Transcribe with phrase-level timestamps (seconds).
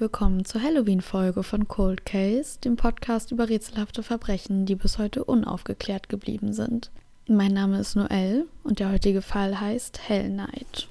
[0.00, 6.08] willkommen zur Halloween-Folge von Cold Case, dem Podcast über rätselhafte Verbrechen, die bis heute unaufgeklärt
[6.08, 6.90] geblieben sind.
[7.28, 10.88] Mein Name ist Noel und der heutige Fall heißt Hell Night.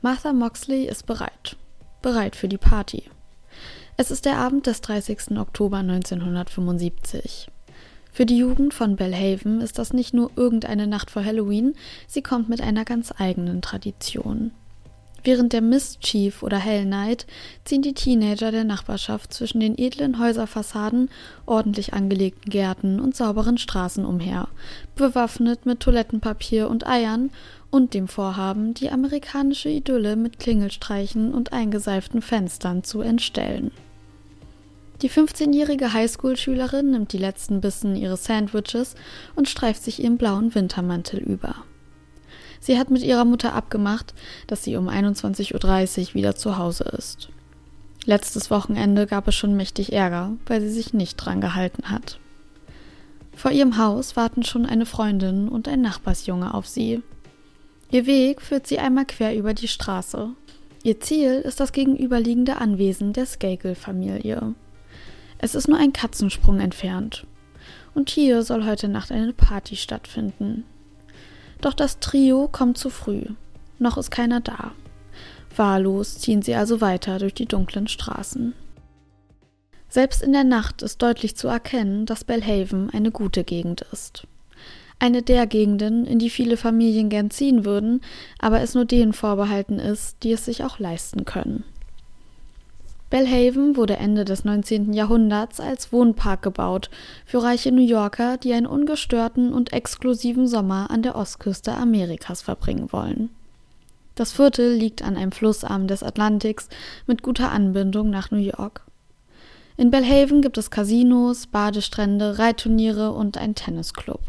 [0.00, 1.58] Martha Moxley ist bereit.
[2.00, 3.04] Bereit für die Party.
[3.98, 5.36] Es ist der Abend des 30.
[5.36, 7.50] Oktober 1975.
[8.14, 11.74] Für die Jugend von Bellhaven ist das nicht nur irgendeine Nacht vor Halloween,
[12.06, 14.52] sie kommt mit einer ganz eigenen Tradition.
[15.24, 17.26] Während der Mischief oder Hell Night
[17.64, 21.10] ziehen die Teenager der Nachbarschaft zwischen den edlen Häuserfassaden,
[21.44, 24.46] ordentlich angelegten Gärten und sauberen Straßen umher,
[24.94, 27.30] bewaffnet mit Toilettenpapier und Eiern
[27.72, 33.72] und dem Vorhaben, die amerikanische Idylle mit Klingelstreichen und eingeseiften Fenstern zu entstellen.
[35.02, 38.94] Die 15-jährige Highschool-Schülerin nimmt die letzten Bissen ihres Sandwiches
[39.34, 41.56] und streift sich ihren blauen Wintermantel über.
[42.60, 44.14] Sie hat mit ihrer Mutter abgemacht,
[44.46, 45.52] dass sie um 21.30
[46.08, 47.28] Uhr wieder zu Hause ist.
[48.06, 52.18] Letztes Wochenende gab es schon mächtig Ärger, weil sie sich nicht dran gehalten hat.
[53.34, 57.02] Vor ihrem Haus warten schon eine Freundin und ein Nachbarsjunge auf sie.
[57.90, 60.30] Ihr Weg führt sie einmal quer über die Straße.
[60.82, 64.54] Ihr Ziel ist das gegenüberliegende Anwesen der Skakel-Familie.
[65.38, 67.26] Es ist nur ein Katzensprung entfernt.
[67.94, 70.64] Und hier soll heute Nacht eine Party stattfinden.
[71.60, 73.24] Doch das Trio kommt zu früh.
[73.78, 74.72] Noch ist keiner da.
[75.56, 78.54] Wahllos ziehen sie also weiter durch die dunklen Straßen.
[79.88, 84.26] Selbst in der Nacht ist deutlich zu erkennen, dass Bellhaven eine gute Gegend ist.
[84.98, 88.00] Eine der Gegenden, in die viele Familien gern ziehen würden,
[88.38, 91.64] aber es nur denen vorbehalten ist, die es sich auch leisten können.
[93.10, 94.92] Bellhaven wurde Ende des 19.
[94.92, 96.90] Jahrhunderts als Wohnpark gebaut
[97.26, 102.92] für reiche New Yorker, die einen ungestörten und exklusiven Sommer an der Ostküste Amerikas verbringen
[102.92, 103.30] wollen.
[104.14, 106.68] Das Viertel liegt an einem Flussarm des Atlantiks
[107.06, 108.82] mit guter Anbindung nach New York.
[109.76, 114.20] In Bellhaven gibt es Casinos, Badestrände, Reitturniere und einen Tennisclub.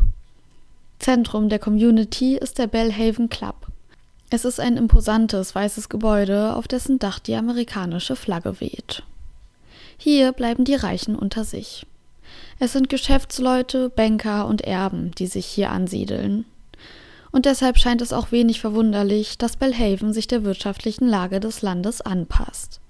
[0.97, 3.64] Zentrum der Community ist der Bellhaven Club.
[4.35, 9.01] Es ist ein imposantes weißes Gebäude, auf dessen Dach die amerikanische Flagge weht.
[9.97, 11.85] Hier bleiben die Reichen unter sich.
[12.59, 16.43] Es sind Geschäftsleute, Banker und Erben, die sich hier ansiedeln.
[17.31, 22.01] Und deshalb scheint es auch wenig verwunderlich, dass Bellhaven sich der wirtschaftlichen Lage des Landes
[22.01, 22.81] anpasst.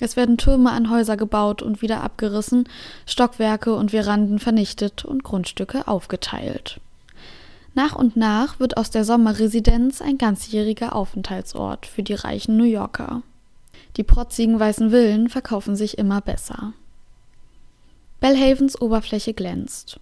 [0.00, 2.68] Es werden Türme an Häuser gebaut und wieder abgerissen,
[3.06, 6.80] Stockwerke und Veranden vernichtet und Grundstücke aufgeteilt.
[7.74, 13.22] Nach und nach wird aus der Sommerresidenz ein ganzjähriger Aufenthaltsort für die reichen New Yorker.
[13.96, 16.72] Die protzigen weißen Villen verkaufen sich immer besser.
[18.20, 19.98] Bellhavens Oberfläche glänzt,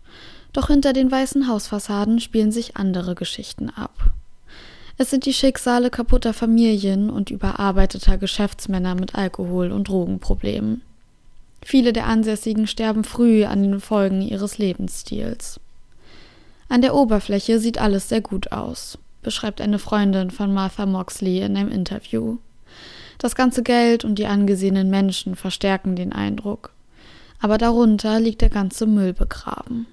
[0.52, 4.12] doch hinter den weißen Hausfassaden spielen sich andere Geschichten ab.
[4.96, 10.82] Es sind die Schicksale kaputter Familien und überarbeiteter Geschäftsmänner mit Alkohol- und Drogenproblemen.
[11.64, 15.60] Viele der Ansässigen sterben früh an den Folgen ihres Lebensstils.
[16.68, 21.56] An der Oberfläche sieht alles sehr gut aus, beschreibt eine Freundin von Martha Moxley in
[21.56, 22.38] einem Interview.
[23.18, 26.72] Das ganze Geld und die angesehenen Menschen verstärken den Eindruck.
[27.40, 29.86] Aber darunter liegt der ganze Müll begraben.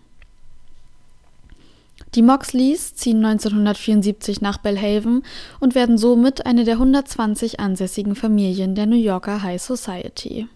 [2.14, 5.24] Die Moxleys ziehen 1974 nach Bellhaven
[5.60, 10.48] und werden somit eine der 120 ansässigen Familien der New Yorker High Society.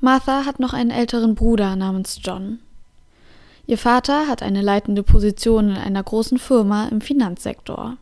[0.00, 2.60] Martha hat noch einen älteren Bruder namens John.
[3.66, 7.96] Ihr Vater hat eine leitende Position in einer großen Firma im Finanzsektor.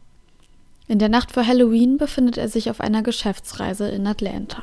[0.86, 4.62] In der Nacht vor Halloween befindet er sich auf einer Geschäftsreise in Atlanta.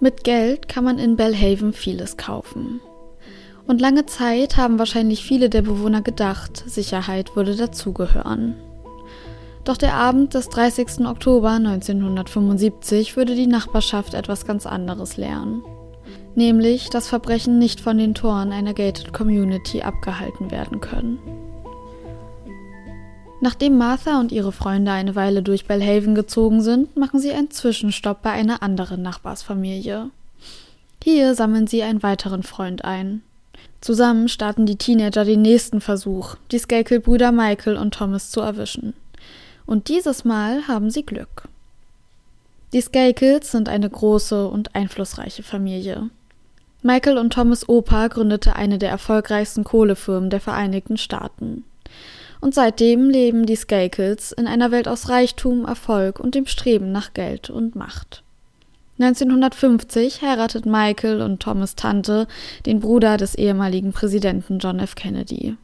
[0.00, 2.80] Mit Geld kann man in Bellhaven vieles kaufen.
[3.66, 8.56] Und lange Zeit haben wahrscheinlich viele der Bewohner gedacht, Sicherheit würde dazugehören.
[9.64, 11.06] Doch der Abend des 30.
[11.06, 15.62] Oktober 1975 würde die Nachbarschaft etwas ganz anderes lernen
[16.36, 21.18] nämlich dass Verbrechen nicht von den Toren einer Gated Community abgehalten werden können.
[23.40, 28.22] Nachdem Martha und ihre Freunde eine Weile durch Bellhaven gezogen sind, machen sie einen Zwischenstopp
[28.22, 30.10] bei einer anderen Nachbarsfamilie.
[31.02, 33.22] Hier sammeln sie einen weiteren Freund ein.
[33.80, 38.94] Zusammen starten die Teenager den nächsten Versuch, die Skakel-Brüder Michael und Thomas zu erwischen.
[39.66, 41.48] Und dieses Mal haben sie Glück.
[42.72, 46.10] Die Skakels sind eine große und einflussreiche Familie.
[46.82, 51.64] Michael und Thomas Opa gründete eine der erfolgreichsten Kohlefirmen der Vereinigten Staaten.
[52.40, 57.14] Und seitdem leben die Skakels in einer Welt aus Reichtum, Erfolg und dem Streben nach
[57.14, 58.24] Geld und Macht.
[58.98, 62.26] 1950 heiratet Michael und Thomas Tante
[62.66, 64.96] den Bruder des ehemaligen Präsidenten John F.
[64.96, 65.56] Kennedy.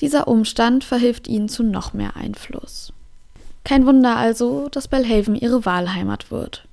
[0.00, 2.92] Dieser Umstand verhilft ihnen zu noch mehr Einfluss.
[3.64, 6.66] Kein Wunder also, dass Belhaven ihre Wahlheimat wird.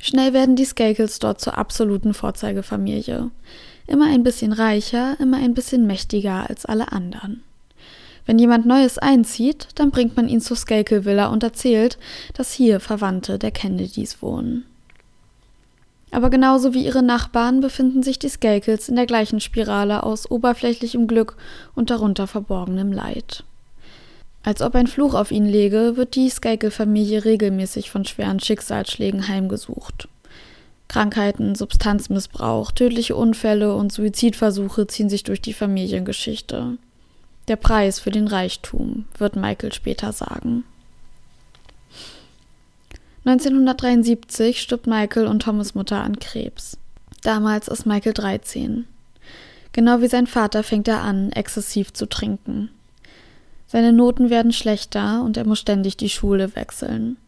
[0.00, 3.30] Schnell werden die Skakels dort zur absoluten Vorzeigefamilie.
[3.86, 7.42] Immer ein bisschen reicher, immer ein bisschen mächtiger als alle anderen.
[8.24, 11.98] Wenn jemand Neues einzieht, dann bringt man ihn zur Skakel Villa und erzählt,
[12.34, 14.64] dass hier Verwandte der Kennedys wohnen.
[16.10, 21.06] Aber genauso wie ihre Nachbarn befinden sich die Skakels in der gleichen Spirale aus oberflächlichem
[21.06, 21.36] Glück
[21.74, 23.44] und darunter verborgenem Leid.
[24.42, 30.08] Als ob ein Fluch auf ihn lege, wird die Skakel-Familie regelmäßig von schweren Schicksalsschlägen heimgesucht.
[30.88, 36.78] Krankheiten, Substanzmissbrauch, tödliche Unfälle und Suizidversuche ziehen sich durch die Familiengeschichte.
[37.48, 40.64] Der Preis für den Reichtum, wird Michael später sagen.
[43.24, 46.78] 1973 stirbt Michael und Thomas Mutter an Krebs.
[47.22, 48.86] Damals ist Michael 13.
[49.72, 52.70] Genau wie sein Vater fängt er an, exzessiv zu trinken.
[53.68, 57.18] Seine Noten werden schlechter und er muss ständig die Schule wechseln.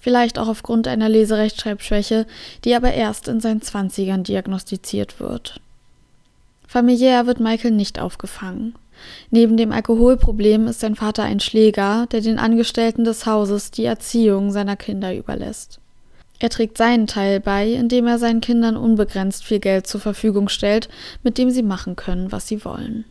[0.00, 2.26] Vielleicht auch aufgrund einer Leserechtschreibschwäche,
[2.64, 5.60] die aber erst in seinen Zwanzigern diagnostiziert wird.
[6.66, 8.74] Familiär wird Michael nicht aufgefangen.
[9.30, 14.50] Neben dem Alkoholproblem ist sein Vater ein Schläger, der den Angestellten des Hauses die Erziehung
[14.50, 15.80] seiner Kinder überlässt.
[16.40, 20.88] Er trägt seinen Teil bei, indem er seinen Kindern unbegrenzt viel Geld zur Verfügung stellt,
[21.22, 23.04] mit dem sie machen können, was sie wollen.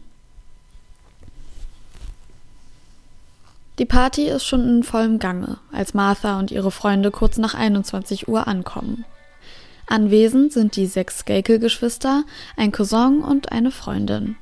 [3.80, 8.28] Die Party ist schon in vollem Gange, als Martha und ihre Freunde kurz nach 21
[8.28, 9.06] Uhr ankommen.
[9.86, 12.24] Anwesend sind die sechs Skakel-Geschwister,
[12.56, 14.36] ein Cousin und eine Freundin.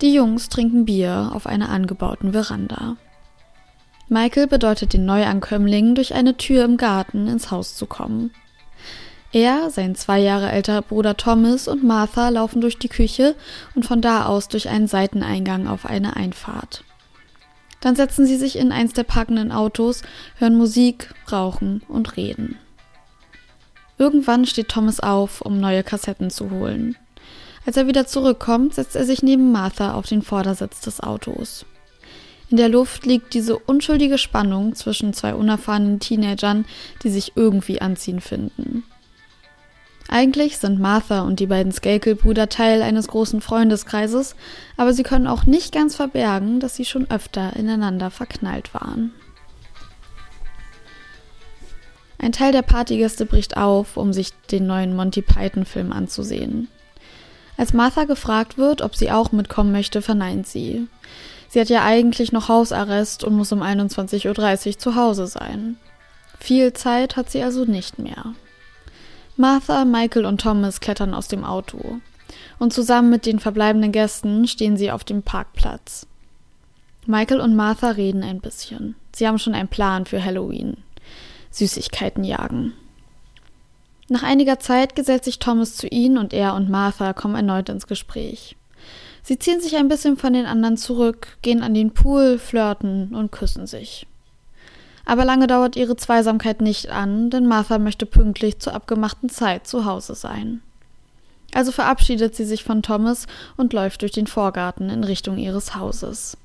[0.00, 2.96] Die Jungs trinken Bier auf einer angebauten Veranda.
[4.08, 8.30] Michael bedeutet den Neuankömmlingen, durch eine Tür im Garten ins Haus zu kommen.
[9.32, 13.34] Er, sein zwei Jahre älterer Bruder Thomas und Martha laufen durch die Küche
[13.74, 16.84] und von da aus durch einen Seiteneingang auf eine Einfahrt.
[17.82, 20.02] Dann setzen sie sich in eins der packenden Autos,
[20.38, 22.56] hören Musik, rauchen und reden.
[23.98, 26.96] Irgendwann steht Thomas auf, um neue Kassetten zu holen.
[27.66, 31.66] Als er wieder zurückkommt, setzt er sich neben Martha auf den Vordersitz des Autos.
[32.50, 36.64] In der Luft liegt diese unschuldige Spannung zwischen zwei unerfahrenen Teenagern,
[37.02, 38.84] die sich irgendwie anziehen finden.
[40.12, 44.36] Eigentlich sind Martha und die beiden Skakel-Brüder Teil eines großen Freundeskreises,
[44.76, 49.14] aber sie können auch nicht ganz verbergen, dass sie schon öfter ineinander verknallt waren.
[52.18, 56.68] Ein Teil der Partygäste bricht auf, um sich den neuen Monty Python-Film anzusehen.
[57.56, 60.88] Als Martha gefragt wird, ob sie auch mitkommen möchte, verneint sie.
[61.48, 65.78] Sie hat ja eigentlich noch Hausarrest und muss um 21.30 Uhr zu Hause sein.
[66.38, 68.34] Viel Zeit hat sie also nicht mehr.
[69.42, 71.98] Martha, Michael und Thomas klettern aus dem Auto.
[72.60, 76.06] Und zusammen mit den verbleibenden Gästen stehen sie auf dem Parkplatz.
[77.06, 78.94] Michael und Martha reden ein bisschen.
[79.12, 80.76] Sie haben schon einen Plan für Halloween.
[81.50, 82.74] Süßigkeiten jagen.
[84.08, 87.88] Nach einiger Zeit gesellt sich Thomas zu ihnen und er und Martha kommen erneut ins
[87.88, 88.54] Gespräch.
[89.24, 93.32] Sie ziehen sich ein bisschen von den anderen zurück, gehen an den Pool, flirten und
[93.32, 94.06] küssen sich.
[95.04, 99.84] Aber lange dauert ihre Zweisamkeit nicht an, denn Martha möchte pünktlich zur abgemachten Zeit zu
[99.84, 100.62] Hause sein.
[101.54, 106.36] Also verabschiedet sie sich von Thomas und läuft durch den Vorgarten in Richtung ihres Hauses.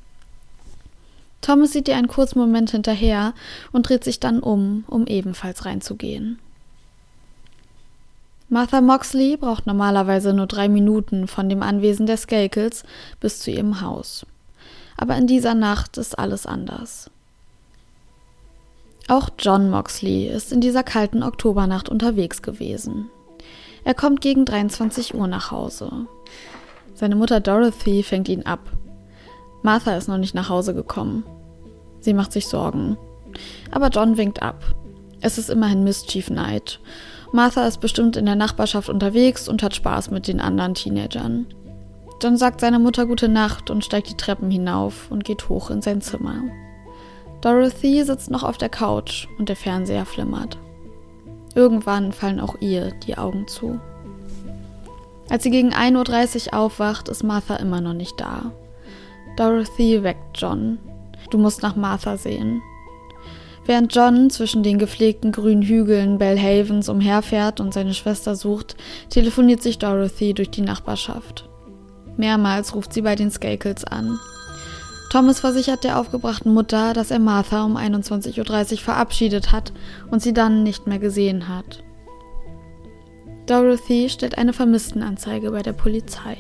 [1.42, 3.34] Thomas sieht ihr einen kurzen Moment hinterher
[3.72, 6.40] und dreht sich dann um, um ebenfalls reinzugehen.
[8.50, 12.84] Martha Moxley braucht normalerweise nur drei Minuten von dem Anwesen der Skakels
[13.20, 14.26] bis zu ihrem Haus.
[14.96, 17.12] Aber in dieser Nacht ist alles anders.
[19.08, 23.10] Auch John Moxley ist in dieser kalten Oktobernacht unterwegs gewesen.
[23.86, 26.08] Er kommt gegen 23 Uhr nach Hause.
[26.94, 28.60] Seine Mutter Dorothy fängt ihn ab.
[29.64, 31.24] Martha ist noch nicht nach Hause gekommen.
[32.02, 32.98] Sie macht sich Sorgen.
[33.72, 34.76] Aber John winkt ab.
[35.22, 36.80] Es ist immerhin Mischief Night
[37.32, 41.46] Martha ist bestimmt in der Nachbarschaft unterwegs und hat Spaß mit den anderen Teenagern.
[42.20, 45.82] Dann sagt seine Mutter gute Nacht und steigt die Treppen hinauf und geht hoch in
[45.82, 46.44] sein Zimmer.
[47.42, 50.58] Dorothy sitzt noch auf der Couch und der Fernseher flimmert.
[51.56, 53.80] Irgendwann fallen auch ihr die Augen zu.
[55.30, 58.52] Als sie gegen 1.30 Uhr aufwacht, ist Martha immer noch nicht da.
[59.38, 60.80] Dorothy weckt John.
[61.30, 62.62] Du musst nach Martha sehen.
[63.66, 68.78] Während John zwischen den gepflegten grünen Hügeln Belhavens umherfährt und seine Schwester sucht,
[69.10, 71.50] telefoniert sich Dorothy durch die Nachbarschaft.
[72.16, 74.18] Mehrmals ruft sie bei den Skakels an.
[75.10, 79.72] Thomas versichert der aufgebrachten Mutter, dass er Martha um 21.30 Uhr verabschiedet hat
[80.12, 81.84] und sie dann nicht mehr gesehen hat.
[83.46, 86.38] Dorothy stellt eine Vermisstenanzeige bei der Polizei.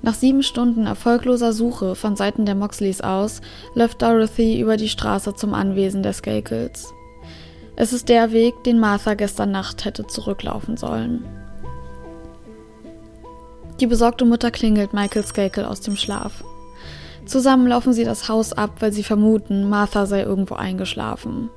[0.00, 3.42] Nach sieben Stunden erfolgloser Suche von Seiten der Moxleys aus
[3.74, 6.92] läuft Dorothy über die Straße zum Anwesen der Skakels.
[7.76, 11.24] Es ist der Weg, den Martha gestern Nacht hätte zurücklaufen sollen.
[13.80, 16.44] Die besorgte Mutter klingelt Michael Skakel aus dem Schlaf.
[17.26, 21.50] Zusammen laufen sie das Haus ab, weil sie vermuten, Martha sei irgendwo eingeschlafen.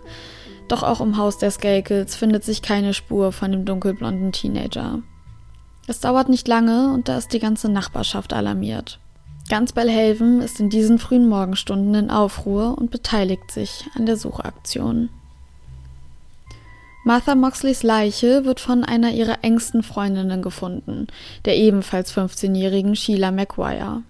[0.67, 4.99] Doch auch im Haus der Skakels findet sich keine Spur von dem dunkelblonden Teenager.
[5.87, 8.99] Es dauert nicht lange und da ist die ganze Nachbarschaft alarmiert.
[9.49, 15.09] Ganz Bellhaven ist in diesen frühen Morgenstunden in Aufruhr und beteiligt sich an der Suchaktion.
[17.05, 21.07] Martha Moxleys Leiche wird von einer ihrer engsten Freundinnen gefunden,
[21.45, 24.03] der ebenfalls 15-jährigen Sheila McGuire.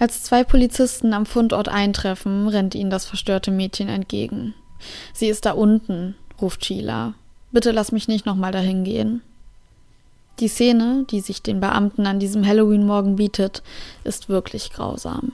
[0.00, 4.54] Als zwei Polizisten am Fundort eintreffen, rennt ihnen das verstörte Mädchen entgegen.
[5.12, 7.12] Sie ist da unten, ruft Sheila.
[7.52, 9.20] Bitte lass mich nicht nochmal dahin gehen.
[10.38, 13.62] Die Szene, die sich den Beamten an diesem Halloween-Morgen bietet,
[14.02, 15.32] ist wirklich grausam.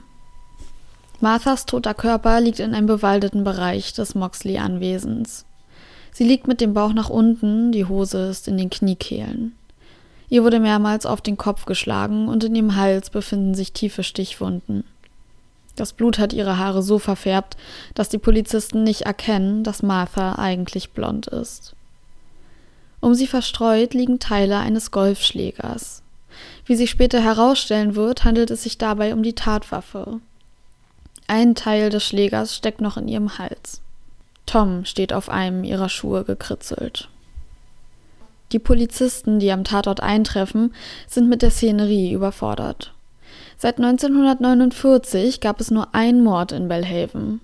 [1.21, 5.45] Marthas toter Körper liegt in einem bewaldeten Bereich des Moxley-Anwesens.
[6.11, 9.56] Sie liegt mit dem Bauch nach unten, die Hose ist in den Kniekehlen.
[10.29, 14.83] Ihr wurde mehrmals auf den Kopf geschlagen und in ihrem Hals befinden sich tiefe Stichwunden.
[15.75, 17.55] Das Blut hat ihre Haare so verfärbt,
[17.93, 21.75] dass die Polizisten nicht erkennen, dass Martha eigentlich blond ist.
[22.99, 26.01] Um sie verstreut liegen Teile eines Golfschlägers.
[26.65, 30.19] Wie sich später herausstellen wird, handelt es sich dabei um die Tatwaffe.
[31.27, 33.81] Ein Teil des Schlägers steckt noch in ihrem Hals.
[34.45, 37.09] Tom steht auf einem ihrer Schuhe gekritzelt.
[38.51, 40.73] Die Polizisten, die am Tatort eintreffen,
[41.07, 42.93] sind mit der Szenerie überfordert.
[43.57, 47.41] Seit 1949 gab es nur einen Mord in Bellhaven.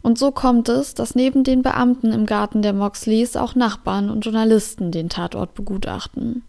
[0.00, 4.24] Und so kommt es, dass neben den Beamten im Garten der Moxleys auch Nachbarn und
[4.24, 6.42] Journalisten den Tatort begutachten.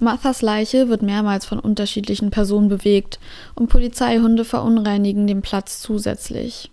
[0.00, 3.18] Marthas Leiche wird mehrmals von unterschiedlichen Personen bewegt
[3.56, 6.70] und Polizeihunde verunreinigen den Platz zusätzlich.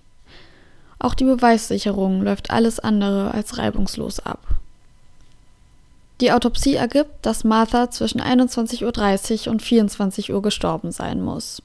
[1.00, 4.40] Auch die Beweissicherung läuft alles andere als reibungslos ab.
[6.22, 11.62] Die Autopsie ergibt, dass Martha zwischen 21.30 Uhr und 24 Uhr gestorben sein muss.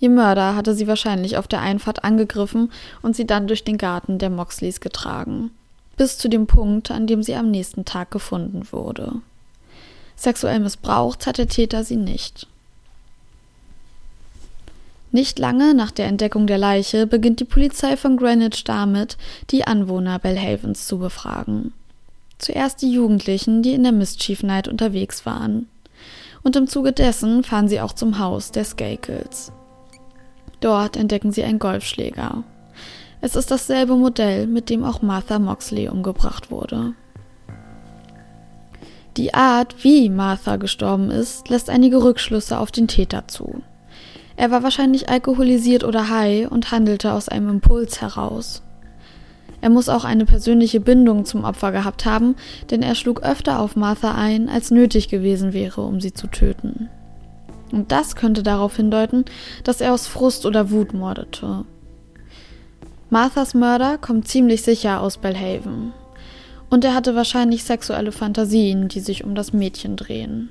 [0.00, 2.72] Ihr Mörder hatte sie wahrscheinlich auf der Einfahrt angegriffen
[3.02, 5.50] und sie dann durch den Garten der Moxleys getragen.
[5.96, 9.12] Bis zu dem Punkt, an dem sie am nächsten Tag gefunden wurde.
[10.16, 12.46] Sexuell missbraucht hat der Täter sie nicht.
[15.12, 19.16] Nicht lange nach der Entdeckung der Leiche beginnt die Polizei von Greenwich damit,
[19.50, 21.72] die Anwohner Bellhavens zu befragen.
[22.40, 25.68] Zuerst die Jugendlichen, die in der Mischief Night unterwegs waren.
[26.42, 29.52] Und im Zuge dessen fahren sie auch zum Haus der Skakels.
[30.60, 32.44] Dort entdecken sie einen Golfschläger.
[33.20, 36.94] Es ist dasselbe Modell, mit dem auch Martha Moxley umgebracht wurde.
[39.18, 43.62] Die Art, wie Martha gestorben ist, lässt einige Rückschlüsse auf den Täter zu.
[44.36, 48.62] Er war wahrscheinlich alkoholisiert oder high und handelte aus einem Impuls heraus.
[49.60, 52.36] Er muss auch eine persönliche Bindung zum Opfer gehabt haben,
[52.70, 56.88] denn er schlug öfter auf Martha ein, als nötig gewesen wäre, um sie zu töten.
[57.72, 59.24] Und das könnte darauf hindeuten,
[59.64, 61.64] dass er aus Frust oder Wut mordete.
[63.10, 65.92] Marthas Mörder kommt ziemlich sicher aus Bellhaven.
[66.68, 70.48] Und er hatte wahrscheinlich sexuelle Fantasien, die sich um das Mädchen drehen.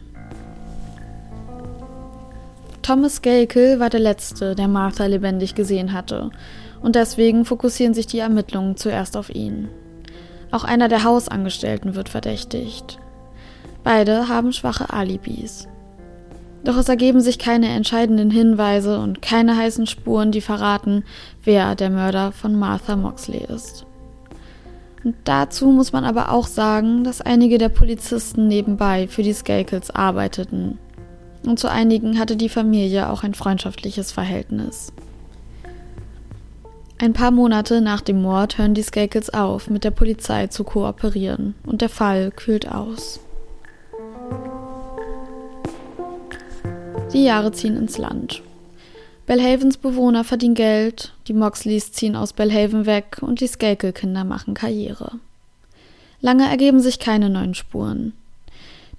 [2.82, 6.32] Thomas Gakel war der Letzte, der Martha lebendig gesehen hatte,
[6.82, 9.70] und deswegen fokussieren sich die Ermittlungen zuerst auf ihn.
[10.52, 13.00] Auch einer der Hausangestellten wird verdächtigt.
[13.84, 15.68] Beide haben schwache Alibis.
[16.64, 21.04] Doch es ergeben sich keine entscheidenden Hinweise und keine heißen Spuren, die verraten,
[21.44, 23.86] wer der Mörder von Martha Moxley ist.
[25.04, 29.92] Und dazu muss man aber auch sagen, dass einige der Polizisten nebenbei für die Skakels
[29.92, 30.78] arbeiteten
[31.46, 34.92] und zu einigen hatte die Familie auch ein freundschaftliches Verhältnis.
[37.02, 41.56] Ein paar Monate nach dem Mord hören die Skakels auf, mit der Polizei zu kooperieren
[41.66, 43.22] und der Fall kühlt aus.
[47.14, 48.42] Die Jahre ziehen ins Land.
[49.28, 55.14] Bellhavens Bewohner verdienen Geld, die Moxleys ziehen aus Bellhaven weg und die Skakel-Kinder machen Karriere.
[56.20, 58.12] Lange ergeben sich keine neuen Spuren.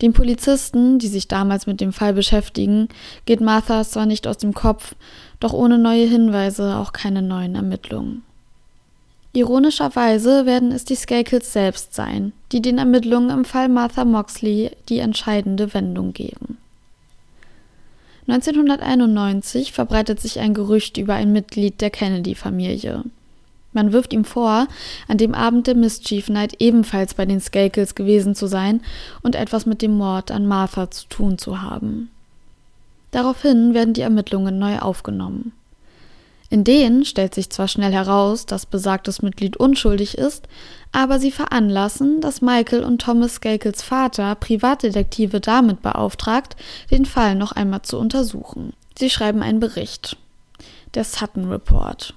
[0.02, 2.88] Den Polizisten, die sich damals mit dem Fall beschäftigen,
[3.26, 4.95] geht Martha zwar nicht aus dem Kopf,
[5.40, 8.23] doch ohne neue Hinweise auch keine neuen Ermittlungen.
[9.33, 14.99] Ironischerweise werden es die Skakels selbst sein, die den Ermittlungen im Fall Martha Moxley die
[14.99, 16.59] entscheidende Wendung geben.
[18.26, 23.04] 1991 verbreitet sich ein Gerücht über ein Mitglied der Kennedy-Familie.
[23.73, 24.67] Man wirft ihm vor,
[25.07, 28.83] an dem Abend der Mischief Night ebenfalls bei den Skakels gewesen zu sein
[29.23, 32.11] und etwas mit dem Mord an Martha zu tun zu haben.
[33.12, 35.53] Daraufhin werden die Ermittlungen neu aufgenommen.
[36.53, 40.49] In denen stellt sich zwar schnell heraus, dass besagtes Mitglied unschuldig ist,
[40.91, 46.57] aber sie veranlassen, dass Michael und Thomas Skakels Vater Privatdetektive damit beauftragt,
[46.91, 48.73] den Fall noch einmal zu untersuchen.
[48.99, 50.17] Sie schreiben einen Bericht.
[50.95, 52.15] Der Sutton Report.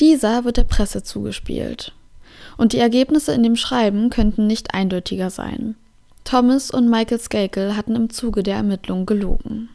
[0.00, 1.92] Dieser wird der Presse zugespielt.
[2.56, 5.76] Und die Ergebnisse in dem Schreiben könnten nicht eindeutiger sein.
[6.24, 9.68] Thomas und Michael Skakel hatten im Zuge der Ermittlungen gelogen.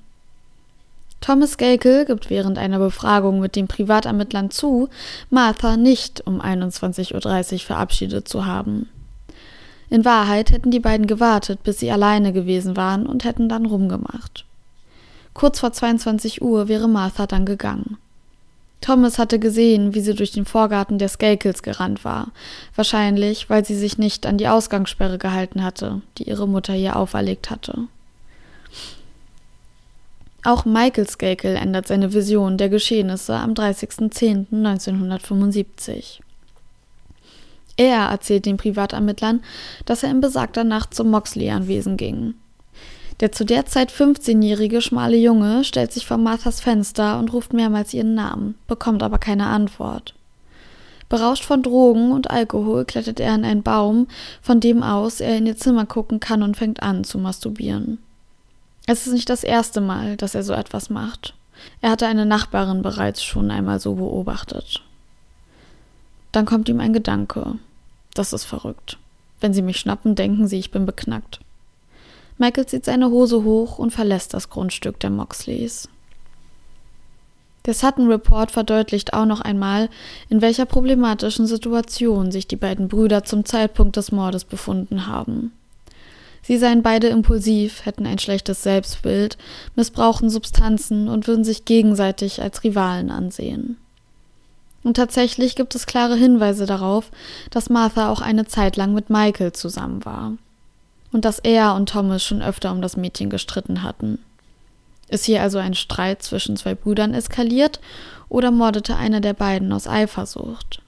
[1.21, 4.89] Thomas Gakel gibt während einer Befragung mit den Privatermittlern zu,
[5.29, 8.89] Martha nicht um 21.30 Uhr verabschiedet zu haben.
[9.89, 14.45] In Wahrheit hätten die beiden gewartet, bis sie alleine gewesen waren und hätten dann rumgemacht.
[15.33, 17.97] Kurz vor 22 Uhr wäre Martha dann gegangen.
[18.81, 22.31] Thomas hatte gesehen, wie sie durch den Vorgarten der Skakels gerannt war,
[22.75, 27.49] wahrscheinlich, weil sie sich nicht an die Ausgangssperre gehalten hatte, die ihre Mutter ihr auferlegt
[27.49, 27.87] hatte.
[30.43, 36.19] Auch Michael Skakel ändert seine Vision der Geschehnisse am 30.10.1975.
[37.75, 39.41] Er erzählt den Privatermittlern,
[39.85, 42.35] dass er in besagter Nacht zum Moxley-Anwesen ging.
[43.19, 47.93] Der zu der Zeit 15-jährige schmale Junge stellt sich vor Marthas Fenster und ruft mehrmals
[47.93, 50.13] ihren Namen, bekommt aber keine Antwort.
[51.09, 54.07] Berauscht von Drogen und Alkohol klettert er an einen Baum,
[54.41, 57.97] von dem aus er in ihr Zimmer gucken kann und fängt an zu masturbieren.
[58.85, 61.33] Es ist nicht das erste Mal, dass er so etwas macht.
[61.81, 64.81] Er hatte eine Nachbarin bereits schon einmal so beobachtet.
[66.31, 67.55] Dann kommt ihm ein Gedanke.
[68.13, 68.97] Das ist verrückt.
[69.41, 71.39] Wenn sie mich schnappen, denken sie, ich bin beknackt.
[72.39, 75.89] Michael zieht seine Hose hoch und verlässt das Grundstück der Moxleys.
[77.65, 79.89] Der Sutton Report verdeutlicht auch noch einmal,
[80.29, 85.51] in welcher problematischen Situation sich die beiden Brüder zum Zeitpunkt des Mordes befunden haben.
[86.41, 89.37] Sie seien beide impulsiv, hätten ein schlechtes Selbstbild,
[89.75, 93.75] missbrauchten Substanzen und würden sich gegenseitig als Rivalen ansehen.
[94.81, 97.11] Und tatsächlich gibt es klare Hinweise darauf,
[97.49, 100.37] dass Martha auch eine Zeit lang mit Michael zusammen war.
[101.11, 104.19] Und dass er und Thomas schon öfter um das Mädchen gestritten hatten.
[105.07, 107.79] Ist hier also ein Streit zwischen zwei Brüdern eskaliert
[108.29, 110.81] oder mordete einer der beiden aus Eifersucht?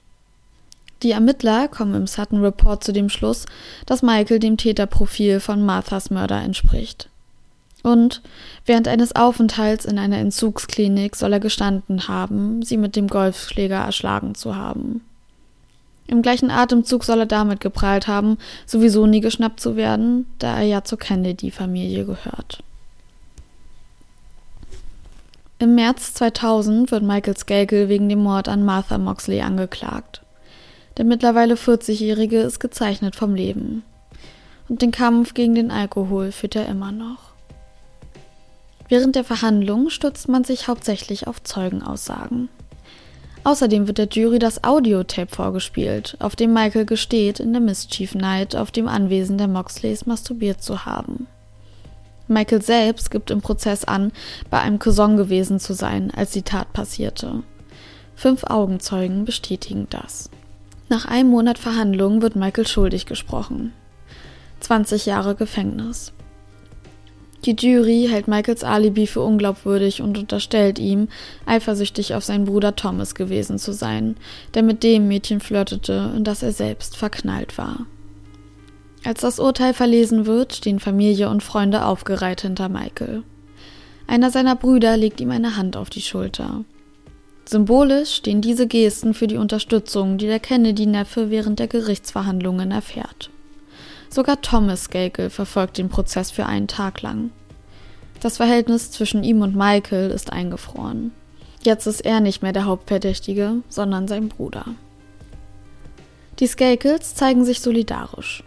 [1.02, 3.46] Die Ermittler kommen im Sutton Report zu dem Schluss,
[3.86, 7.08] dass Michael dem Täterprofil von Marthas Mörder entspricht.
[7.82, 8.22] Und
[8.64, 14.36] während eines Aufenthalts in einer Entzugsklinik soll er gestanden haben, sie mit dem Golfschläger erschlagen
[14.36, 15.00] zu haben.
[16.06, 20.64] Im gleichen Atemzug soll er damit geprahlt haben, sowieso nie geschnappt zu werden, da er
[20.64, 22.62] ja zur Kennedy-Familie gehört.
[25.58, 30.22] Im März 2000 wird Michael Skakel wegen dem Mord an Martha Moxley angeklagt.
[30.96, 33.84] Der mittlerweile 40-Jährige ist gezeichnet vom Leben.
[34.68, 37.32] Und den Kampf gegen den Alkohol führt er immer noch.
[38.88, 42.48] Während der Verhandlung stützt man sich hauptsächlich auf Zeugenaussagen.
[43.44, 48.54] Außerdem wird der Jury das Audiotape vorgespielt, auf dem Michael gesteht, in der Mischief Night
[48.54, 51.26] auf dem Anwesen der Moxleys masturbiert zu haben.
[52.28, 54.12] Michael selbst gibt im Prozess an,
[54.48, 57.42] bei einem Cousin gewesen zu sein, als die Tat passierte.
[58.14, 60.30] Fünf Augenzeugen bestätigen das.
[60.88, 63.72] Nach einem Monat Verhandlungen wird Michael schuldig gesprochen.
[64.60, 66.12] 20 Jahre Gefängnis.
[67.44, 71.08] Die Jury hält Michaels Alibi für unglaubwürdig und unterstellt ihm,
[71.44, 74.16] eifersüchtig auf seinen Bruder Thomas gewesen zu sein,
[74.54, 77.86] der mit dem Mädchen flirtete, in das er selbst verknallt war.
[79.04, 83.24] Als das Urteil verlesen wird, stehen Familie und Freunde aufgereiht hinter Michael.
[84.06, 86.64] Einer seiner Brüder legt ihm eine Hand auf die Schulter.
[87.44, 93.31] Symbolisch stehen diese Gesten für die Unterstützung, die der Kennedy-Neffe während der Gerichtsverhandlungen erfährt.
[94.12, 97.30] Sogar Thomas Gakel verfolgt den Prozess für einen Tag lang.
[98.20, 101.12] Das Verhältnis zwischen ihm und Michael ist eingefroren.
[101.62, 104.66] Jetzt ist er nicht mehr der Hauptverdächtige, sondern sein Bruder.
[106.40, 108.44] Die Skakels zeigen sich solidarisch.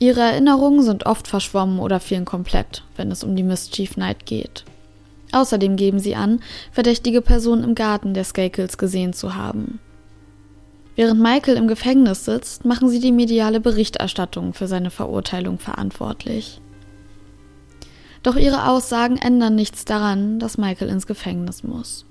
[0.00, 4.64] Ihre Erinnerungen sind oft verschwommen oder fehlen komplett, wenn es um die Mischief Night geht.
[5.30, 6.40] Außerdem geben sie an,
[6.72, 9.78] verdächtige Personen im Garten der Skakels gesehen zu haben.
[10.98, 16.60] Während Michael im Gefängnis sitzt, machen sie die mediale Berichterstattung für seine Verurteilung verantwortlich.
[18.24, 22.04] Doch ihre Aussagen ändern nichts daran, dass Michael ins Gefängnis muss.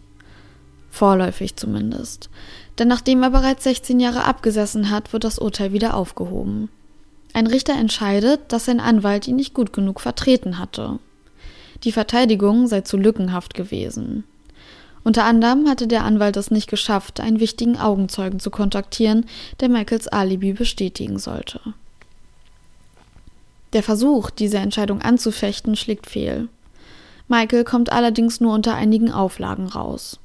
[0.90, 2.30] Vorläufig zumindest.
[2.80, 6.70] Denn nachdem er bereits 16 Jahre abgesessen hat, wird das Urteil wieder aufgehoben.
[7.34, 11.00] Ein Richter entscheidet, dass sein Anwalt ihn nicht gut genug vertreten hatte
[11.84, 14.24] die Verteidigung sei zu lückenhaft gewesen.
[15.08, 19.26] Unter anderem hatte der Anwalt es nicht geschafft, einen wichtigen Augenzeugen zu kontaktieren,
[19.62, 21.62] der Michaels Alibi bestätigen sollte.
[23.72, 26.50] Der Versuch, diese Entscheidung anzufechten, schlägt fehl.
[27.30, 30.20] Michael kommt allerdings nur unter einigen Auflagen raus.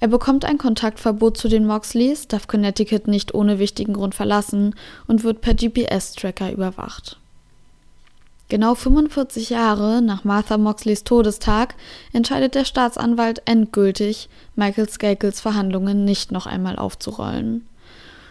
[0.00, 4.74] Er bekommt ein Kontaktverbot zu den Moxleys, darf Connecticut nicht ohne wichtigen Grund verlassen
[5.06, 7.18] und wird per GPS-Tracker überwacht.
[8.48, 11.74] Genau 45 Jahre nach Martha Moxleys Todestag
[12.14, 17.66] entscheidet der Staatsanwalt endgültig, Michael Skakels Verhandlungen nicht noch einmal aufzurollen.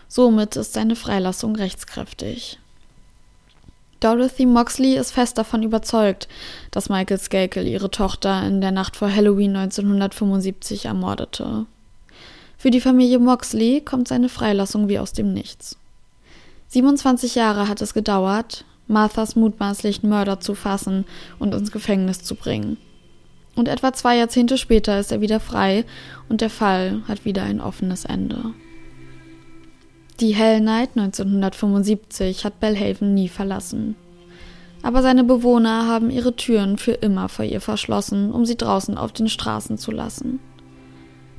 [0.08, 2.58] Somit ist seine Freilassung rechtskräftig.
[4.00, 6.28] Dorothy Moxley ist fest davon überzeugt,
[6.72, 11.66] dass Michael Skakel ihre Tochter in der Nacht vor Halloween 1975 ermordete.
[12.58, 15.78] Für die Familie Moxley kommt seine Freilassung wie aus dem Nichts.
[16.70, 21.06] 27 Jahre hat es gedauert, Marthas mutmaßlichen Mörder zu fassen
[21.40, 22.78] und ins Gefängnis zu bringen.
[23.56, 25.84] Und etwa zwei Jahrzehnte später ist er wieder frei
[26.30, 28.54] und der Fall hat wieder ein offenes Ende.
[30.20, 33.96] Die Hell Night 1975 hat Bellhaven nie verlassen.
[34.84, 39.12] Aber seine Bewohner haben ihre Türen für immer vor ihr verschlossen, um sie draußen auf
[39.12, 40.40] den Straßen zu lassen.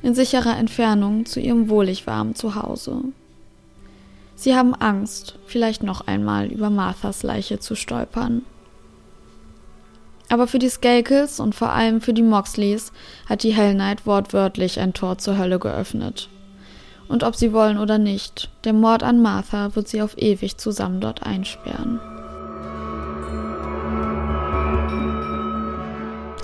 [0.01, 3.01] In sicherer Entfernung zu ihrem wohlig warmen Zuhause.
[4.39, 8.43] Sie haben Angst, vielleicht noch einmal über Marthas Leiche zu stolpern.
[10.29, 12.93] Aber für die Skakels und vor allem für die Moxleys
[13.27, 16.29] hat die Hell Night wortwörtlich ein Tor zur Hölle geöffnet.
[17.09, 21.01] Und ob sie wollen oder nicht, der Mord an Martha wird sie auf ewig zusammen
[21.01, 21.99] dort einsperren.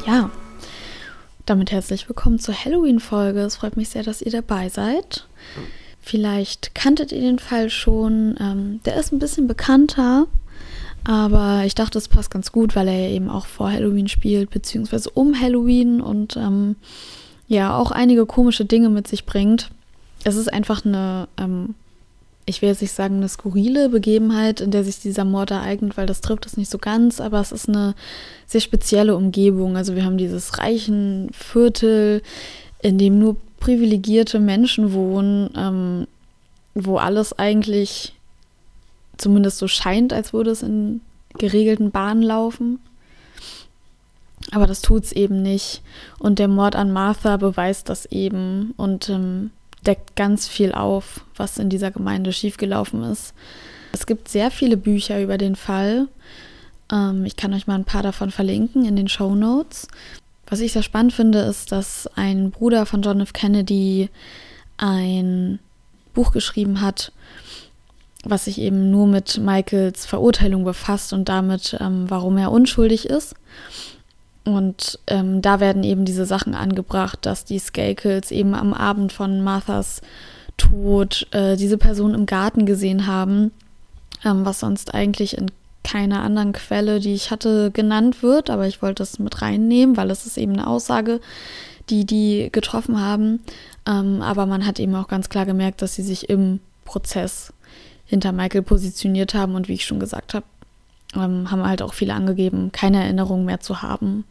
[0.05, 0.29] Ja,
[1.45, 3.39] damit herzlich willkommen zur Halloween-Folge.
[3.39, 5.29] Es freut mich sehr, dass ihr dabei seid.
[6.05, 8.35] Vielleicht kanntet ihr den Fall schon.
[8.39, 10.27] Ähm, der ist ein bisschen bekannter,
[11.03, 14.51] aber ich dachte, es passt ganz gut, weil er ja eben auch vor Halloween spielt,
[14.51, 16.75] beziehungsweise um Halloween und ähm,
[17.47, 19.69] ja auch einige komische Dinge mit sich bringt
[20.25, 21.75] es ist einfach eine, ähm,
[22.45, 26.07] ich will jetzt nicht sagen, eine skurrile Begebenheit, in der sich dieser Mord ereignet, weil
[26.07, 27.95] das trifft es nicht so ganz, aber es ist eine
[28.47, 29.77] sehr spezielle Umgebung.
[29.77, 32.21] Also wir haben dieses reichen Viertel,
[32.81, 36.07] in dem nur privilegierte Menschen wohnen, ähm,
[36.75, 38.13] wo alles eigentlich
[39.17, 41.01] zumindest so scheint, als würde es in
[41.39, 42.77] geregelten Bahnen laufen.
[44.51, 45.81] Aber das tut es eben nicht.
[46.19, 48.75] Und der Mord an Martha beweist das eben.
[48.77, 49.49] Und ähm,
[49.87, 53.33] deckt ganz viel auf, was in dieser Gemeinde schiefgelaufen ist.
[53.93, 56.07] Es gibt sehr viele Bücher über den Fall.
[56.91, 59.87] Ähm, ich kann euch mal ein paar davon verlinken in den Show Notes.
[60.47, 63.33] Was ich sehr spannend finde, ist, dass ein Bruder von John F.
[63.33, 64.09] Kennedy
[64.77, 65.59] ein
[66.13, 67.11] Buch geschrieben hat,
[68.23, 73.35] was sich eben nur mit Michaels Verurteilung befasst und damit, ähm, warum er unschuldig ist.
[74.43, 79.41] Und ähm, da werden eben diese Sachen angebracht, dass die Skakels eben am Abend von
[79.41, 80.01] Marthas
[80.57, 83.51] Tod äh, diese Person im Garten gesehen haben,
[84.23, 85.51] ähm, was sonst eigentlich in
[85.85, 88.49] keiner anderen Quelle, die ich hatte, genannt wird.
[88.49, 91.21] Aber ich wollte es mit reinnehmen, weil es ist eben eine Aussage,
[91.89, 93.39] die die getroffen haben.
[93.87, 97.53] Ähm, aber man hat eben auch ganz klar gemerkt, dass sie sich im Prozess
[98.05, 100.45] hinter Michael positioniert haben und wie ich schon gesagt habe,
[101.15, 104.25] ähm, haben halt auch viele angegeben, keine Erinnerung mehr zu haben.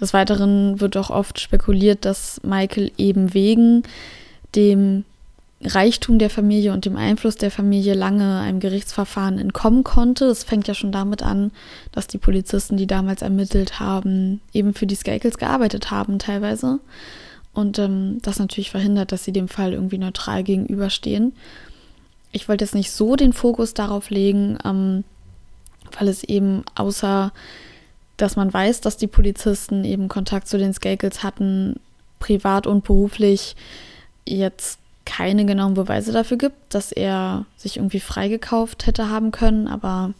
[0.00, 3.82] Des Weiteren wird auch oft spekuliert, dass Michael eben wegen
[4.54, 5.04] dem
[5.64, 10.26] Reichtum der Familie und dem Einfluss der Familie lange einem Gerichtsverfahren entkommen konnte.
[10.26, 11.52] Das fängt ja schon damit an,
[11.92, 16.80] dass die Polizisten, die damals ermittelt haben, eben für die Skakels gearbeitet haben teilweise.
[17.54, 21.34] Und ähm, das natürlich verhindert, dass sie dem Fall irgendwie neutral gegenüberstehen.
[22.32, 25.04] Ich wollte jetzt nicht so den Fokus darauf legen, ähm,
[25.98, 27.32] weil es eben außer,
[28.16, 31.78] dass man weiß, dass die Polizisten eben Kontakt zu den Skakels hatten,
[32.18, 33.54] privat und beruflich,
[34.26, 40.14] jetzt keine genauen Beweise dafür gibt, dass er sich irgendwie freigekauft hätte haben können, aber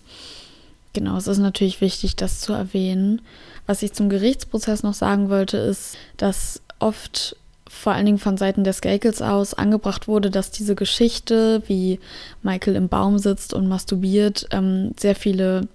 [0.93, 3.23] genau, es ist natürlich wichtig, das zu erwähnen.
[3.67, 7.37] Was ich zum Gerichtsprozess noch sagen wollte, ist, dass oft
[7.69, 12.01] vor allen Dingen von Seiten der Skakels aus angebracht wurde, dass diese Geschichte, wie
[12.43, 15.69] Michael im Baum sitzt und masturbiert, ähm, sehr viele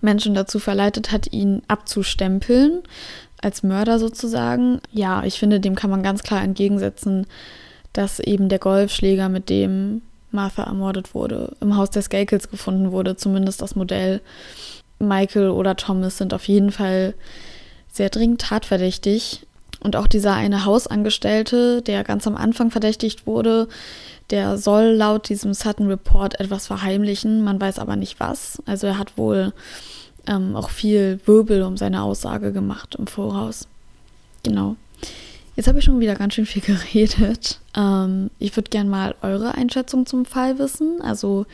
[0.00, 2.82] Menschen dazu verleitet hat, ihn abzustempeln,
[3.40, 4.80] als Mörder sozusagen.
[4.90, 7.26] Ja, ich finde, dem kann man ganz klar entgegensetzen,
[7.92, 13.16] dass eben der Golfschläger, mit dem Martha ermordet wurde, im Haus der Skakels gefunden wurde,
[13.16, 14.20] zumindest das Modell.
[14.98, 17.14] Michael oder Thomas sind auf jeden Fall
[17.92, 19.46] sehr dringend tatverdächtig.
[19.80, 23.68] Und auch dieser eine Hausangestellte, der ganz am Anfang verdächtigt wurde,
[24.30, 27.42] der soll laut diesem Sutton Report etwas verheimlichen.
[27.42, 28.62] Man weiß aber nicht was.
[28.64, 29.52] Also er hat wohl
[30.26, 33.66] ähm, auch viel Wirbel um seine Aussage gemacht im Voraus.
[34.44, 34.76] Genau.
[35.56, 37.60] Jetzt habe ich schon wieder ganz schön viel geredet.
[37.76, 41.00] Ähm, ich würde gerne mal eure Einschätzung zum Fall wissen.
[41.02, 41.46] Also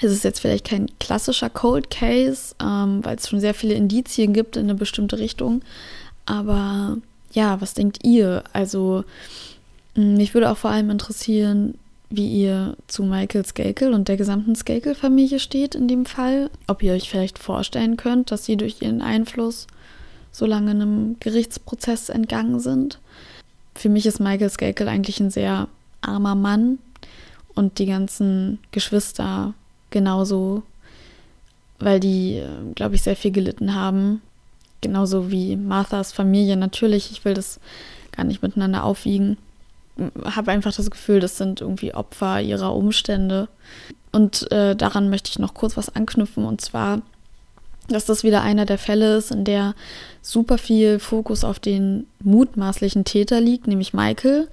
[0.00, 4.32] Es ist jetzt vielleicht kein klassischer Cold Case, ähm, weil es schon sehr viele Indizien
[4.32, 5.62] gibt in eine bestimmte Richtung.
[6.26, 6.98] Aber
[7.32, 8.42] ja, was denkt ihr?
[8.52, 9.04] Also,
[9.94, 11.74] hm, mich würde auch vor allem interessieren,
[12.10, 16.50] wie ihr zu Michael Skakel und der gesamten Skakel-Familie steht in dem Fall.
[16.66, 19.66] Ob ihr euch vielleicht vorstellen könnt, dass sie durch ihren Einfluss
[20.32, 22.98] so lange einem Gerichtsprozess entgangen sind.
[23.74, 25.68] Für mich ist Michael Skakel eigentlich ein sehr
[26.00, 26.78] armer Mann
[27.54, 29.54] und die ganzen Geschwister
[29.90, 30.62] genauso,
[31.78, 32.42] weil die,
[32.74, 34.22] glaube ich, sehr viel gelitten haben.
[34.80, 37.12] Genauso wie Marthas Familie natürlich.
[37.12, 37.60] Ich will das
[38.10, 39.36] gar nicht miteinander aufwiegen
[40.24, 43.48] habe einfach das Gefühl, das sind irgendwie Opfer ihrer Umstände.
[44.10, 46.44] Und äh, daran möchte ich noch kurz was anknüpfen.
[46.44, 47.02] Und zwar,
[47.88, 49.74] dass das wieder einer der Fälle ist, in der
[50.22, 54.48] super viel Fokus auf den mutmaßlichen Täter liegt, nämlich Michael.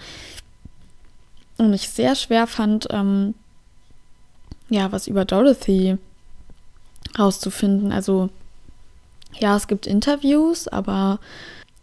[1.58, 3.36] Und ich sehr schwer fand, ähm,
[4.70, 5.98] ja, was über Dorothy
[7.18, 7.92] rauszufinden.
[7.92, 8.30] Also,
[9.40, 11.20] ja, es gibt Interviews, aber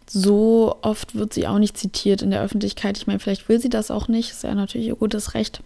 [0.09, 2.97] so oft wird sie auch nicht zitiert in der Öffentlichkeit.
[2.97, 5.61] Ich meine, vielleicht will sie das auch nicht, ist ja natürlich ihr gutes Recht.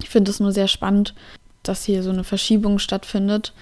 [0.00, 1.14] Ich finde es nur sehr spannend,
[1.62, 3.52] dass hier so eine Verschiebung stattfindet.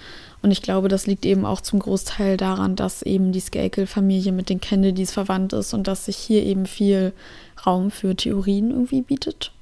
[0.42, 4.48] Und ich glaube, das liegt eben auch zum Großteil daran, dass eben die Skakel-Familie mit
[4.48, 7.12] den Kennedys verwandt ist und dass sich hier eben viel
[7.66, 9.52] Raum für Theorien irgendwie bietet.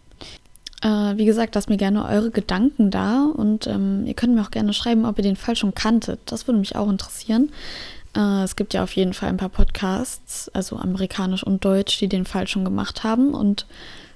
[0.82, 4.52] Äh, wie gesagt, lasst mir gerne eure Gedanken da und ähm, ihr könnt mir auch
[4.52, 6.20] gerne schreiben, ob ihr den Fall schon kanntet.
[6.26, 7.50] Das würde mich auch interessieren.
[8.14, 12.08] Äh, es gibt ja auf jeden Fall ein paar Podcasts, also amerikanisch und deutsch, die
[12.08, 13.34] den Fall schon gemacht haben.
[13.34, 13.66] Und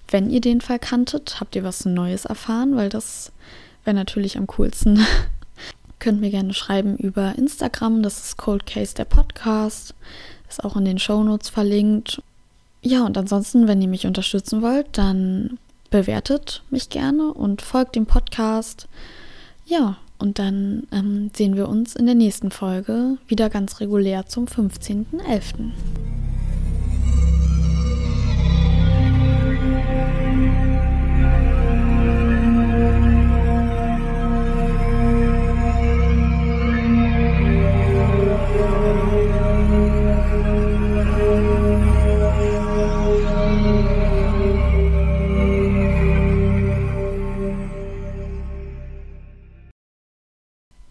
[0.09, 3.33] wenn ihr den Fall kanntet, habt ihr was Neues erfahren, weil das
[3.85, 5.05] wäre natürlich am coolsten.
[6.03, 9.95] Könnt mir gerne schreiben über Instagram, das ist Cold Case der Podcast,
[10.49, 12.21] ist auch in den Show Notes verlinkt.
[12.83, 15.61] Ja, und ansonsten, wenn ihr mich unterstützen wollt, dann
[15.91, 18.89] bewertet mich gerne und folgt dem Podcast.
[19.65, 24.47] Ja, und dann ähm, sehen wir uns in der nächsten Folge wieder ganz regulär zum
[24.47, 25.71] 15.11.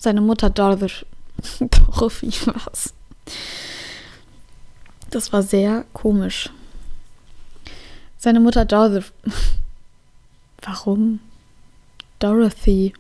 [0.02, 1.06] seine Mutter Dorothy,
[1.60, 2.92] Dorothy was.
[5.12, 6.50] Das war sehr komisch.
[8.18, 9.12] Seine Mutter Dorothy.
[10.64, 11.20] Warum?
[12.18, 12.94] Dorothy.